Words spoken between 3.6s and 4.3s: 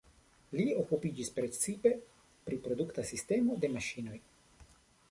de maŝinoj.